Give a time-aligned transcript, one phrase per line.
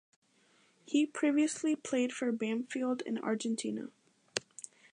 [0.83, 3.89] He previously played for Banfield in Argentina.